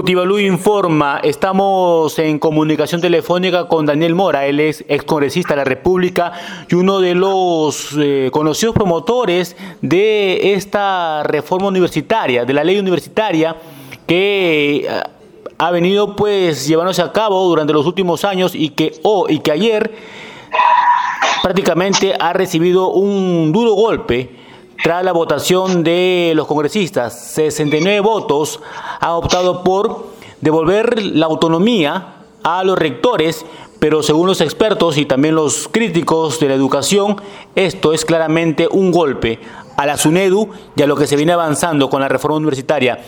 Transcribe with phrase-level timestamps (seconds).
[0.00, 5.64] Cutibalú informa, estamos en comunicación telefónica con Daniel Mora, él es ex congresista de la
[5.64, 6.32] República
[6.70, 13.56] y uno de los eh, conocidos promotores de esta reforma universitaria, de la ley universitaria
[14.06, 15.02] que eh,
[15.58, 19.52] ha venido pues llevándose a cabo durante los últimos años y que, oh, y que
[19.52, 19.92] ayer
[21.42, 24.30] prácticamente ha recibido un duro golpe
[24.82, 27.18] tras la votación de los congresistas.
[27.34, 28.60] 69 votos
[29.00, 30.06] han optado por
[30.40, 33.44] devolver la autonomía a los rectores,
[33.78, 37.20] pero según los expertos y también los críticos de la educación,
[37.54, 39.40] esto es claramente un golpe
[39.76, 43.00] a la SUNEDU y a lo que se viene avanzando con la reforma universitaria.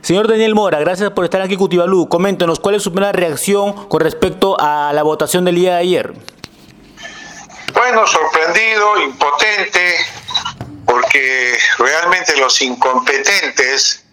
[0.00, 2.08] Señor Daniel Mora, gracias por estar aquí Cutibalú.
[2.08, 6.14] Coméntenos cuál es su primera reacción con respecto a la votación del día de ayer.
[7.72, 9.96] Bueno, sorprendido, impotente,
[11.06, 14.04] porque realmente los incompetentes,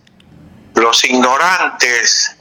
[0.76, 2.36] los ignorantes,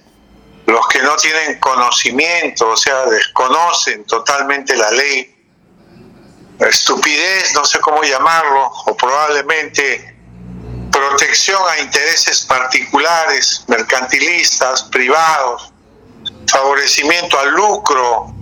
[0.66, 5.34] los que no tienen conocimiento, o sea, desconocen totalmente la ley,
[6.60, 10.16] estupidez, no sé cómo llamarlo, o probablemente
[10.90, 15.72] protección a intereses particulares, mercantilistas, privados,
[16.46, 18.34] favorecimiento al lucro,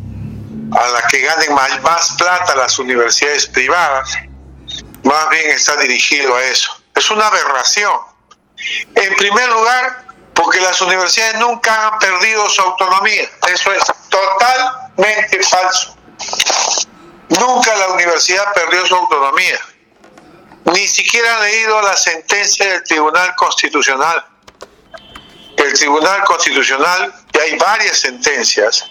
[0.72, 4.16] a la que ganen más, más plata las universidades privadas,
[5.10, 6.70] más bien está dirigido a eso.
[6.94, 7.98] Es una aberración.
[8.94, 13.28] En primer lugar, porque las universidades nunca han perdido su autonomía.
[13.52, 15.96] Eso es totalmente falso.
[17.28, 19.58] Nunca la universidad perdió su autonomía.
[20.66, 24.24] Ni siquiera han leído la sentencia del Tribunal Constitucional.
[25.56, 28.84] El Tribunal Constitucional, y hay varias sentencias,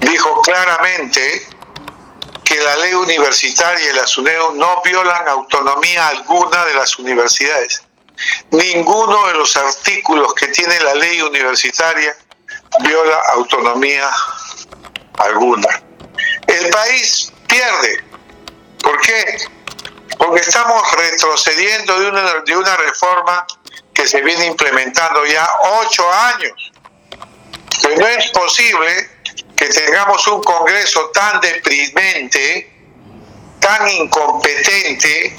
[0.00, 1.48] dijo claramente
[2.48, 7.82] que la ley universitaria y la SUNEDU no violan autonomía alguna de las universidades.
[8.50, 12.16] Ninguno de los artículos que tiene la ley universitaria
[12.80, 14.10] viola autonomía
[15.18, 15.68] alguna.
[16.46, 18.02] El país pierde.
[18.82, 19.38] ¿Por qué?
[20.16, 23.46] Porque estamos retrocediendo de una, de una reforma
[23.92, 25.46] que se viene implementando ya
[25.82, 26.72] ocho años.
[27.82, 29.17] Que no es posible
[29.58, 32.72] que tengamos un Congreso tan deprimente,
[33.58, 35.36] tan incompetente,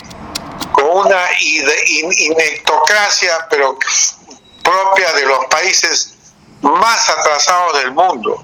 [0.74, 3.78] con una inectocracia, pero
[4.62, 6.16] propia de los países
[6.62, 8.44] más atrasados del mundo.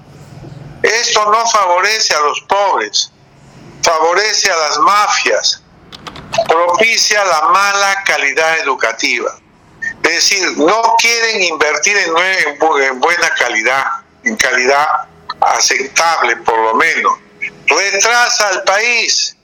[0.82, 3.12] Esto no favorece a los pobres,
[3.82, 5.62] favorece a las mafias,
[6.48, 9.38] propicia la mala calidad educativa.
[10.02, 13.84] Es decir, no quieren invertir en, en buena calidad,
[14.24, 15.05] en calidad
[15.40, 17.18] aceptable por lo menos,
[17.66, 19.36] retrasa al país,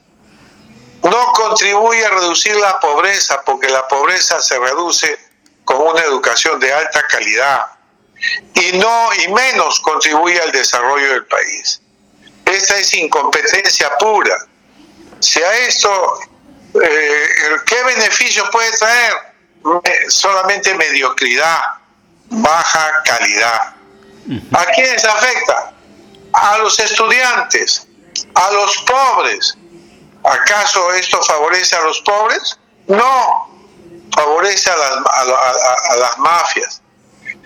[1.03, 5.17] no contribuye a reducir la pobreza, porque la pobreza se reduce
[5.65, 7.65] con una educación de alta calidad
[8.53, 11.81] y no y menos contribuye al desarrollo del país.
[12.45, 14.35] Esta es incompetencia pura.
[15.19, 16.19] Si a esto,
[16.81, 17.27] eh,
[17.65, 19.13] ¿qué beneficio puede traer?
[20.09, 21.59] Solamente mediocridad,
[22.29, 23.75] baja calidad.
[24.53, 25.72] ¿A quiénes afecta?
[26.33, 27.87] A los estudiantes,
[28.35, 29.57] a los pobres.
[30.23, 32.57] ¿Acaso esto favorece a los pobres?
[32.87, 33.49] No,
[34.15, 36.81] favorece a las, a, las mafias.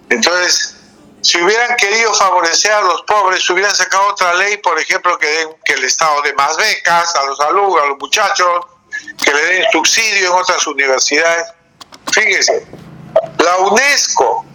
[0.10, 0.76] Entonces,
[1.22, 5.50] si hubieran querido favorecer a los pobres, hubieran sacado otra ley, por ejemplo, que den
[5.66, 8.66] que el Estado dé más becas a los alumnos, a los muchachos,
[9.24, 11.48] que le den subsidio en otras universidades.
[12.14, 12.66] Fíjese,
[13.40, 14.46] la UNESCO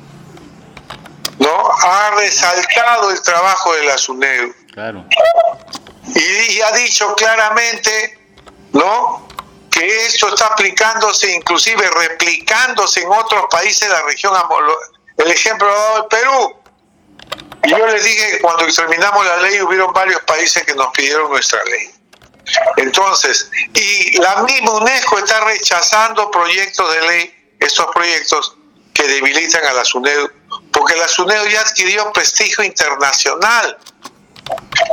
[2.22, 4.54] resaltado el trabajo de la SUNEDU.
[6.14, 8.18] Y, ha dicho claramente,
[8.72, 9.28] ¿no?
[9.70, 14.34] Que esto está aplicándose, inclusive replicándose en otros países de la región.
[15.16, 16.56] El ejemplo lo ha dado el Perú.
[17.64, 21.30] Y yo les dije que cuando terminamos la ley hubieron varios países que nos pidieron
[21.30, 21.90] nuestra ley.
[22.76, 28.56] Entonces, y la misma UNESCO está rechazando proyectos de ley, estos proyectos
[28.92, 30.41] que debilitan a la SUNEDU
[30.72, 33.78] porque la SUNEDO ya adquirió prestigio internacional.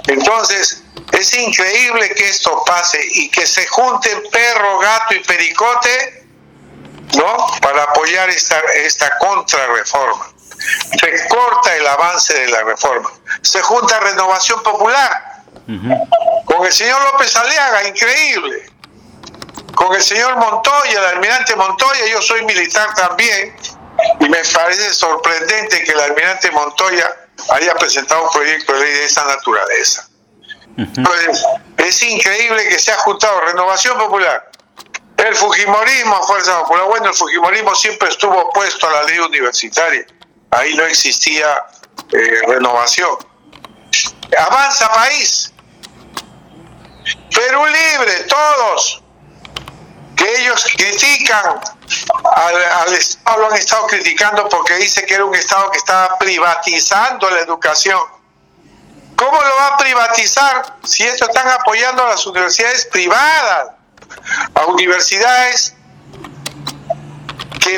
[0.07, 0.83] Entonces,
[1.13, 6.27] es increíble que esto pase y que se junten perro, gato y pericote,
[7.17, 7.47] ¿no?
[7.61, 10.31] Para apoyar esta, esta contrarreforma.
[10.99, 13.09] Se corta el avance de la reforma.
[13.41, 15.29] Se junta Renovación Popular
[16.45, 18.71] con el señor López Aliaga, increíble.
[19.75, 23.55] Con el señor Montoya, el almirante Montoya, yo soy militar también,
[24.19, 27.15] y me parece sorprendente que el almirante Montoya
[27.49, 30.07] haya presentado un proyecto de ley de esa naturaleza.
[30.77, 31.43] Entonces,
[31.77, 34.49] es increíble que se ha juntado Renovación Popular,
[35.17, 36.85] el Fujimorismo, Fuerza Popular.
[36.87, 40.05] Bueno, el Fujimorismo siempre estuvo opuesto a la ley universitaria,
[40.51, 41.65] ahí no existía
[42.13, 43.17] eh, renovación.
[44.37, 45.53] Avanza país.
[47.33, 48.98] Perú libre, todos.
[50.19, 51.61] Que ellos critican
[52.35, 57.29] al, Estado, lo han estado criticando porque dice que era un Estado que estaba privatizando
[57.29, 57.99] la educación.
[59.15, 63.69] ¿Cómo lo va a privatizar si esto están apoyando a las universidades privadas?
[64.55, 65.73] A universidades
[67.61, 67.77] que,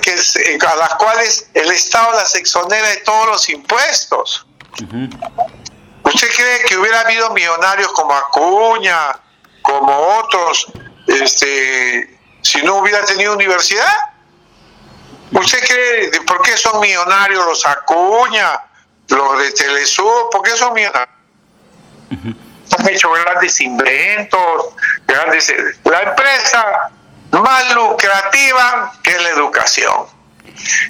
[0.00, 4.46] que a las cuales el Estado las exonera de todos los impuestos.
[6.02, 9.20] ¿Usted cree que hubiera habido millonarios como Acuña,
[9.62, 10.66] como otros,
[11.06, 13.92] este, si no hubiera tenido universidad?
[15.32, 18.60] ¿Usted cree por qué son millonarios los Acuña,
[19.08, 20.28] los de Telesur?
[20.30, 21.16] ¿Por qué son millonarios?
[22.78, 24.74] Han hecho grandes inventos,
[25.06, 25.52] grandes...
[25.84, 26.90] La empresa
[27.30, 30.06] más lucrativa que la educación.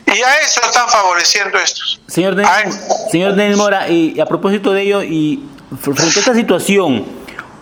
[0.06, 2.00] Y a eso están favoreciendo estos.
[2.08, 2.36] Señor
[3.10, 5.48] señor Denis Mora, y a propósito de ello, y
[5.80, 7.06] frente a esta situación,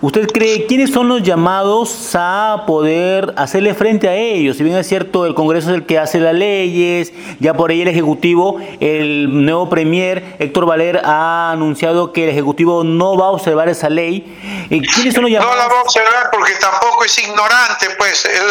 [0.02, 4.56] ¿Usted cree quiénes son los llamados a poder hacerle frente a ellos?
[4.56, 7.82] Si bien es cierto, el Congreso es el que hace las leyes, ya por ahí
[7.82, 13.30] el Ejecutivo, el nuevo Premier, Héctor Valer, ha anunciado que el Ejecutivo no va a
[13.30, 14.66] observar esa ley.
[14.70, 15.54] ¿Quiénes son los llamados?
[15.54, 18.46] No la va a observar porque tampoco es ignorante, pues él,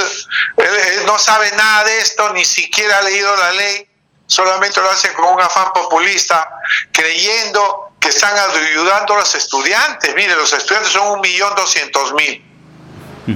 [0.58, 3.88] él no sabe nada de esto, ni siquiera ha leído la ley,
[4.28, 6.48] solamente lo hace con un afán populista,
[6.92, 10.16] creyendo que están ayudando a los estudiantes.
[10.16, 12.44] Mire, los estudiantes son un millón doscientos mil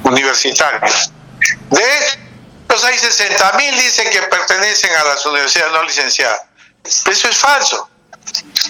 [0.04, 1.12] universitarios.
[1.70, 6.42] De estos hay 60 mil dicen que pertenecen a las universidades no licenciadas.
[6.84, 7.90] Eso es falso.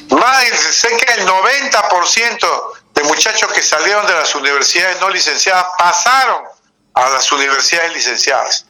[0.09, 6.43] Más, sé que el 90% de muchachos que salieron de las universidades no licenciadas pasaron
[6.95, 8.65] a las universidades licenciadas.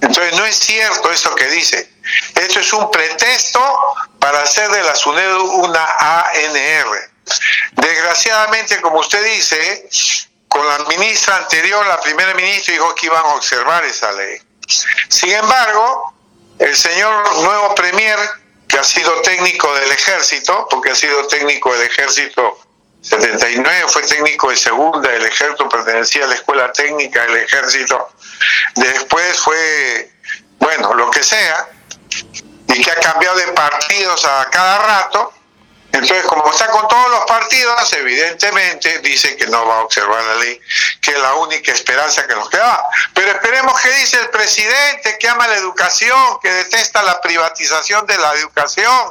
[0.00, 1.92] Entonces no es cierto eso que dice.
[2.34, 3.60] Esto es un pretexto
[4.20, 7.10] para hacer de la SUNEDU una ANR.
[7.72, 9.88] Desgraciadamente, como usted dice,
[10.48, 14.38] con la ministra anterior, la primera ministra dijo que iban a observar esa ley.
[15.08, 16.14] Sin embargo,
[16.58, 18.18] el señor nuevo premier,
[18.68, 22.58] que ha sido técnico del ejército, porque ha sido técnico del ejército
[23.02, 28.10] 79, fue técnico de segunda del ejército, pertenecía a la escuela técnica del ejército,
[28.76, 30.10] después fue,
[30.58, 31.68] bueno, lo que sea,
[32.74, 35.32] y que ha cambiado de partidos a cada rato.
[35.92, 40.34] Entonces, como está con todos los partidos, evidentemente dice que no va a observar la
[40.36, 40.60] ley,
[41.00, 42.80] que es la única esperanza que nos queda.
[43.12, 48.16] Pero esperemos qué dice el presidente, que ama la educación, que detesta la privatización de
[48.18, 49.10] la educación.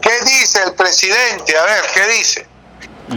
[0.00, 1.58] ¿Qué dice el presidente?
[1.58, 2.46] A ver, ¿qué dice?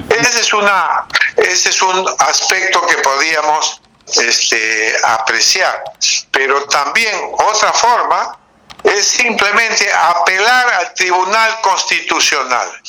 [0.09, 1.05] Ese es, una,
[1.37, 3.81] ese es un aspecto que podíamos
[4.15, 5.83] este, apreciar.
[6.31, 8.39] Pero también otra forma
[8.85, 12.81] es simplemente apelar al Tribunal Constitucional.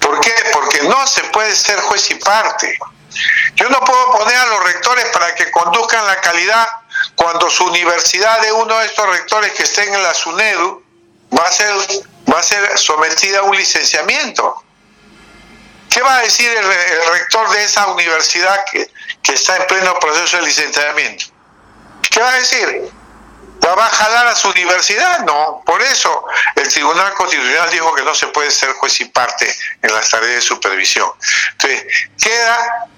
[0.00, 0.34] ¿Por qué?
[0.52, 2.78] Porque no se puede ser juez y parte.
[3.54, 6.68] Yo no puedo poner a los rectores para que conduzcan la calidad
[7.16, 10.82] cuando su universidad de uno de estos rectores que estén en la SUNEDU
[11.36, 11.74] va a ser,
[12.32, 14.64] va a ser sometida a un licenciamiento.
[15.88, 18.88] ¿Qué va a decir el, rector de esa universidad que,
[19.22, 21.26] que está en pleno proceso de licenciamiento?
[22.08, 22.90] ¿Qué va a decir?
[23.62, 25.20] ¿Va a jalar a su universidad?
[25.20, 25.62] No.
[25.64, 26.24] Por eso
[26.56, 30.34] el Tribunal Constitucional dijo que no se puede ser juez y parte en las tareas
[30.34, 31.10] de supervisión.
[31.52, 31.84] Entonces,
[32.22, 32.88] queda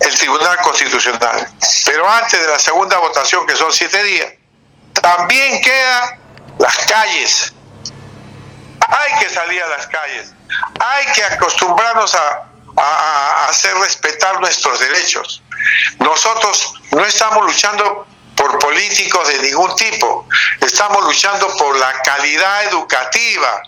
[0.00, 1.48] el Tribunal Constitucional.
[1.84, 4.32] Pero antes de la segunda votación, que son siete días,
[5.00, 6.20] también quedan
[6.58, 7.52] las calles.
[8.86, 10.32] Hay que salir a las calles.
[10.80, 15.42] Hay que acostumbrarnos a, a hacer respetar nuestros derechos.
[15.98, 18.06] Nosotros no estamos luchando
[18.38, 20.26] por políticos de ningún tipo.
[20.60, 23.62] Estamos luchando por la calidad educativa.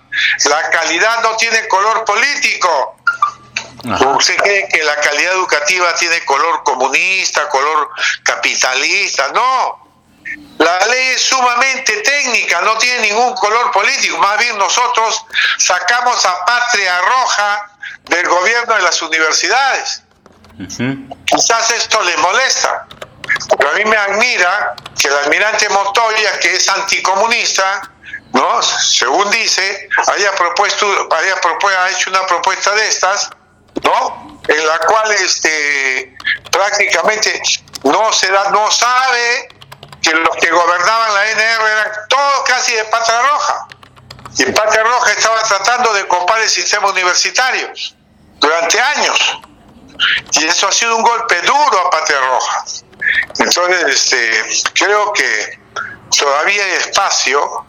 [0.44, 2.96] La calidad no tiene color político.
[4.16, 7.90] ¿Usted cree que la calidad educativa tiene color comunista, color
[8.22, 9.32] capitalista?
[9.32, 9.90] No.
[10.58, 14.18] La ley es sumamente técnica, no tiene ningún color político.
[14.18, 15.24] Más bien nosotros
[15.58, 17.70] sacamos a Patria Roja
[18.04, 20.02] del gobierno de las universidades.
[21.24, 22.86] Quizás esto le molesta,
[23.58, 27.90] pero a mí me admira que el almirante Montoya, que es anticomunista,
[28.32, 28.62] ¿no?
[28.62, 33.30] Según dice, haya propuesto, haya propuesto, ha hecho una propuesta de estas,
[33.82, 34.40] ¿no?
[34.48, 36.16] En la cual este
[36.50, 37.40] prácticamente
[37.84, 39.48] no se da, no sabe
[40.02, 43.66] que los que gobernaban la NR eran todos casi de pata roja.
[44.38, 47.72] Y Patria Roja estaba tratando de copar el sistema universitario
[48.38, 49.38] durante años.
[50.32, 52.64] Y eso ha sido un golpe duro a Patria Roja.
[53.38, 55.58] Entonces, este, creo que
[56.16, 57.64] todavía hay espacio,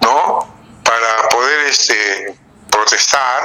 [0.00, 0.54] ¿no?
[1.30, 2.38] poder este,
[2.70, 3.42] protestar,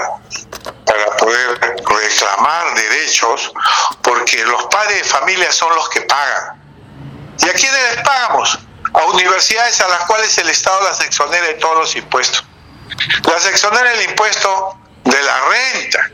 [0.85, 3.51] para poder reclamar derechos,
[4.01, 6.61] porque los padres de familia son los que pagan.
[7.39, 8.59] ¿Y a quiénes les pagamos?
[8.93, 12.43] A universidades a las cuales el Estado las exonera de todos los impuestos.
[13.23, 16.11] Las exonera el impuesto de la renta,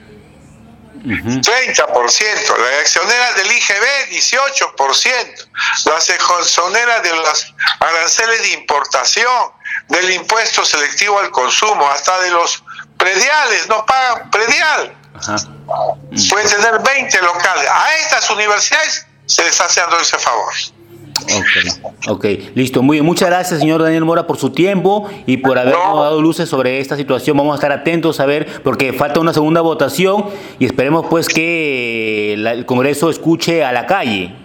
[1.06, 5.50] 30%, la exonera del IGB 18%,
[5.86, 9.52] las exoneras de las aranceles de importación,
[9.90, 12.64] del impuesto selectivo al consumo, hasta de los
[12.98, 14.98] prediales, no pagan predial.
[16.30, 17.70] Pueden tener 20 locales.
[17.70, 20.54] A estas universidades se les está haciendo ese favor.
[22.08, 22.82] Ok, listo.
[22.82, 26.50] Muy bien, muchas gracias, señor Daniel Mora, por su tiempo y por habernos dado luces
[26.50, 27.38] sobre esta situación.
[27.38, 30.30] Vamos a estar atentos a ver, porque falta una segunda votación
[30.60, 34.36] y esperemos pues que el Congreso escuche a la calle,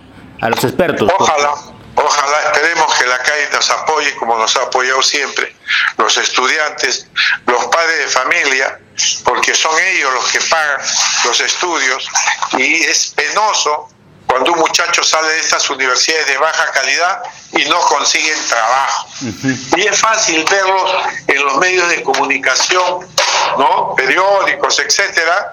[0.40, 1.10] a los expertos.
[1.18, 1.52] Ojalá,
[1.96, 5.54] ojalá, esperemos que la calle nos apoye como nos ha apoyado siempre,
[5.98, 7.08] los estudiantes,
[7.46, 8.80] los padres de familia,
[9.24, 10.80] porque son ellos los que pagan
[11.24, 12.08] los estudios
[12.58, 13.88] y es penoso
[14.30, 17.20] cuando un muchacho sale de estas universidades de baja calidad
[17.58, 19.08] y no consiguen trabajo.
[19.76, 20.92] Y es fácil verlos
[21.26, 23.08] en los medios de comunicación,
[23.58, 23.92] ¿no?
[23.96, 25.50] periódicos, etcétera,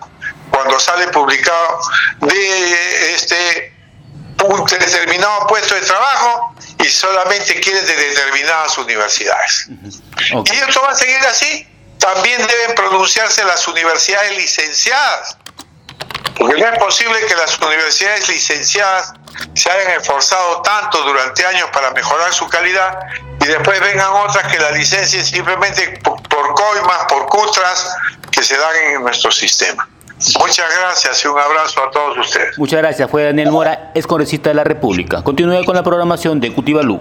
[0.51, 1.79] cuando sale publicado
[2.21, 3.73] de este
[4.45, 9.69] un determinado puesto de trabajo y solamente quieren de determinadas universidades.
[10.29, 11.67] Y esto va a seguir así.
[11.97, 15.35] También deben pronunciarse las universidades licenciadas
[16.37, 19.13] porque no es posible que las universidades licenciadas
[19.53, 22.99] se hayan esforzado tanto durante años para mejorar su calidad
[23.41, 27.95] y después vengan otras que la licencien simplemente por coimas, por cutras
[28.31, 29.87] que se dan en nuestro sistema.
[30.39, 32.57] Muchas gracias y un abrazo a todos ustedes.
[32.57, 33.09] Muchas gracias.
[33.09, 35.23] Fue Daniel Mora, ex congresista de la República.
[35.23, 36.97] Continúe con la programación de Cutibalú.